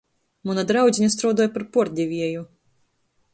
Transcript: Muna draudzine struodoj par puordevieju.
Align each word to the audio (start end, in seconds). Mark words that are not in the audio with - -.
Muna 0.49 0.63
draudzine 0.71 1.09
struodoj 1.15 1.47
par 1.59 1.67
puordevieju. 1.77 2.43